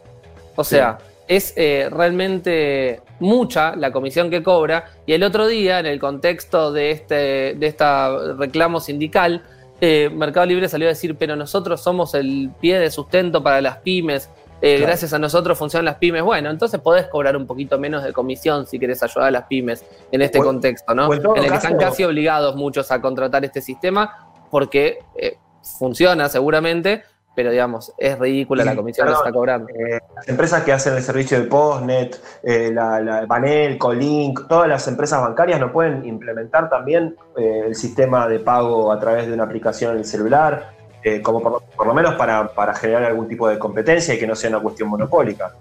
O 0.57 0.65
sea, 0.65 0.99
es 1.27 1.55
realmente 1.57 3.01
mucha 3.21 3.77
la 3.77 3.93
comisión 3.93 4.31
que 4.31 4.43
cobra 4.43 4.87
y 5.07 5.13
el 5.13 5.23
otro 5.23 5.47
día 5.47 5.79
en 5.79 5.87
el 5.87 6.01
contexto 6.01 6.73
de 6.73 6.91
este 6.91 7.55
de 7.55 7.67
esta 7.67 8.35
reclamo 8.39 8.81
sindical 8.81 9.43
eh, 9.81 10.11
Mercado 10.13 10.47
Libre 10.47 10.69
salió 10.69 10.89
a 10.89 10.91
decir 10.91 11.17
pero 11.17 11.37
nosotros 11.37 11.83
somos 11.83 12.15
el 12.15 12.51
pie 12.61 12.79
de 12.79 12.91
sustento 12.91 13.43
para 13.43 13.61
las 13.61 13.79
pymes 13.79 14.31
eh, 14.63 14.79
gracias 14.79 15.13
a 15.13 15.19
nosotros 15.19 15.57
funcionan 15.59 15.85
las 15.85 15.97
pymes 15.97 16.23
bueno 16.23 16.51
entonces 16.51 16.81
podés 16.81 17.07
cobrar 17.07 17.37
un 17.37 17.47
poquito 17.47 17.79
menos 17.79 18.03
de 18.03 18.13
comisión 18.13 18.67
si 18.67 18.79
querés 18.79 19.03
ayudar 19.03 19.29
a 19.29 19.31
las 19.31 19.45
pymes 19.45 19.85
en 20.11 20.23
este 20.23 20.39
contexto 20.39 20.95
no 20.95 21.13
en, 21.13 21.45
el 21.45 21.51
que 21.51 21.57
están 21.57 21.77
casi 21.77 22.05
obligados 22.05 22.57
muchos 22.57 22.91
a 22.91 23.01
contratar 23.01 23.45
este 23.45 23.61
sistema 23.61 24.29
porque 24.51 24.99
eh, 25.17 25.37
funciona 25.79 26.29
seguramente 26.29 27.03
pero 27.35 27.51
digamos, 27.51 27.93
es 27.97 28.19
ridícula 28.19 28.65
la 28.65 28.75
comisión 28.75 29.07
que 29.07 29.15
se 29.15 29.19
está 29.19 29.33
cobrando. 29.33 29.69
Eh, 29.69 30.01
las 30.15 30.29
empresas 30.29 30.63
que 30.65 30.73
hacen 30.73 30.95
el 30.95 31.03
servicio 31.03 31.41
de 31.41 31.47
Postnet, 31.47 32.21
eh, 32.43 32.71
la, 32.73 33.01
la, 33.01 33.27
Banel, 33.27 33.79
Colink, 33.79 34.49
todas 34.49 34.69
las 34.69 34.87
empresas 34.89 35.21
bancarias 35.21 35.61
no 35.61 35.73
pueden 35.73 36.05
implementar 36.05 36.69
también 36.69 37.17
eh, 37.37 37.65
el 37.67 37.75
sistema 37.75 38.27
de 38.27 38.41
pago 38.41 38.91
a 38.93 38.99
través 38.99 39.27
de 39.27 39.33
una 39.33 39.45
aplicación 39.45 39.93
en 39.93 39.99
el 39.99 40.05
celular, 40.05 40.75
como 41.23 41.41
por, 41.41 41.87
lo 41.87 41.95
menos 41.95 42.15
para, 42.17 42.49
para 42.49 42.75
generar 42.75 43.05
algún 43.05 43.27
tipo 43.27 43.49
de 43.49 43.59
competencia 43.59 44.13
y 44.13 44.19
que 44.19 44.27
no 44.27 44.35
sea 44.35 44.51
una 44.51 44.61
cuestión 44.61 44.91
monopólica. 44.91 45.55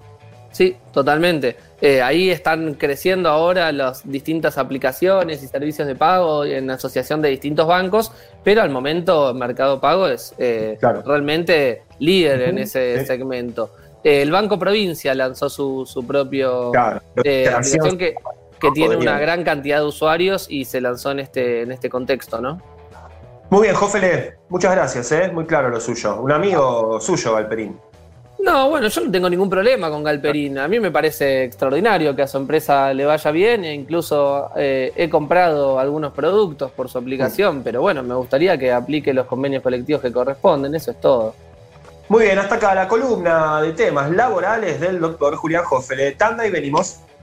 Sí, 0.51 0.75
totalmente. 0.91 1.55
Eh, 1.81 2.01
ahí 2.01 2.29
están 2.29 2.73
creciendo 2.73 3.29
ahora 3.29 3.71
las 3.71 4.09
distintas 4.09 4.57
aplicaciones 4.57 5.41
y 5.43 5.47
servicios 5.47 5.87
de 5.87 5.95
pago 5.95 6.43
en 6.43 6.69
asociación 6.69 7.21
de 7.21 7.29
distintos 7.29 7.67
bancos, 7.67 8.11
pero 8.43 8.61
al 8.61 8.69
momento 8.69 9.33
Mercado 9.33 9.79
Pago 9.79 10.07
es 10.07 10.33
eh, 10.37 10.77
realmente 11.05 11.83
líder 11.99 12.41
en 12.41 12.57
ese 12.57 13.05
segmento. 13.05 13.71
Eh, 14.03 14.23
el 14.23 14.31
Banco 14.31 14.59
Provincia 14.59 15.13
lanzó 15.13 15.49
su, 15.49 15.85
su 15.85 16.05
propio 16.05 16.71
aplicación 16.75 17.97
que, 17.97 18.15
que 18.59 18.71
tiene 18.71 18.97
una 18.97 19.19
gran 19.19 19.43
cantidad 19.43 19.79
de 19.79 19.85
usuarios 19.85 20.47
y 20.49 20.65
se 20.65 20.81
lanzó 20.81 21.11
en 21.11 21.19
este, 21.19 21.61
en 21.61 21.71
este 21.71 21.89
contexto, 21.89 22.41
¿no? 22.41 22.61
Muy 23.49 23.63
bien, 23.63 23.75
Jofele, 23.75 24.35
muchas 24.49 24.71
gracias, 24.75 25.33
muy 25.33 25.45
claro 25.45 25.69
lo 25.69 25.79
suyo. 25.79 26.21
Un 26.21 26.31
amigo 26.31 26.99
suyo, 27.01 27.33
Valperín. 27.33 27.79
No, 28.41 28.69
bueno, 28.69 28.87
yo 28.87 29.01
no 29.01 29.11
tengo 29.11 29.29
ningún 29.29 29.49
problema 29.49 29.89
con 29.89 30.03
Galperín. 30.03 30.57
A 30.59 30.67
mí 30.67 30.79
me 30.79 30.91
parece 30.91 31.43
extraordinario 31.43 32.15
que 32.15 32.21
a 32.21 32.27
su 32.27 32.37
empresa 32.37 32.93
le 32.93 33.05
vaya 33.05 33.31
bien 33.31 33.65
e 33.65 33.73
incluso 33.73 34.49
eh, 34.55 34.93
he 34.95 35.09
comprado 35.09 35.77
algunos 35.77 36.13
productos 36.13 36.71
por 36.71 36.89
su 36.89 36.97
aplicación, 36.97 37.61
pero 37.63 37.81
bueno, 37.81 38.01
me 38.01 38.15
gustaría 38.15 38.57
que 38.57 38.71
aplique 38.71 39.13
los 39.13 39.27
convenios 39.27 39.61
colectivos 39.61 40.01
que 40.01 40.11
corresponden, 40.11 40.73
eso 40.73 40.91
es 40.91 41.01
todo. 41.01 41.35
Muy 42.07 42.23
bien, 42.23 42.39
hasta 42.39 42.55
acá 42.55 42.73
la 42.73 42.87
columna 42.87 43.61
de 43.61 43.73
temas 43.73 44.09
laborales 44.09 44.79
del 44.79 44.99
doctor 44.99 45.35
Julián 45.35 45.63
Hoffele. 45.69 46.13
Tanda 46.13 46.47
y 46.47 46.49
venimos. 46.49 47.01